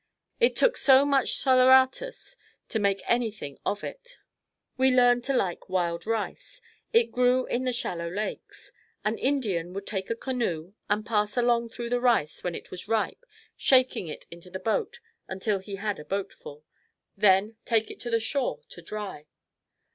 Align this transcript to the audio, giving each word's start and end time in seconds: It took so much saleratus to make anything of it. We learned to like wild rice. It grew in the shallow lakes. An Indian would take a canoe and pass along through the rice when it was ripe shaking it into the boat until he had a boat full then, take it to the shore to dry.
It 0.39 0.55
took 0.55 0.77
so 0.77 1.05
much 1.05 1.35
saleratus 1.35 2.35
to 2.69 2.79
make 2.79 3.03
anything 3.07 3.59
of 3.63 3.83
it. 3.83 4.17
We 4.75 4.89
learned 4.89 5.23
to 5.25 5.33
like 5.35 5.69
wild 5.69 6.07
rice. 6.07 6.59
It 6.91 7.11
grew 7.11 7.45
in 7.45 7.65
the 7.65 7.71
shallow 7.71 8.09
lakes. 8.09 8.71
An 9.05 9.15
Indian 9.19 9.73
would 9.73 9.85
take 9.85 10.09
a 10.09 10.15
canoe 10.15 10.73
and 10.89 11.05
pass 11.05 11.37
along 11.37 11.69
through 11.69 11.89
the 11.91 12.01
rice 12.01 12.43
when 12.43 12.55
it 12.55 12.71
was 12.71 12.87
ripe 12.87 13.23
shaking 13.55 14.07
it 14.07 14.25
into 14.31 14.49
the 14.49 14.57
boat 14.57 14.99
until 15.27 15.59
he 15.59 15.75
had 15.75 15.99
a 15.99 16.05
boat 16.05 16.33
full 16.33 16.65
then, 17.15 17.57
take 17.63 17.91
it 17.91 17.99
to 17.99 18.09
the 18.09 18.19
shore 18.19 18.61
to 18.69 18.81
dry. 18.81 19.27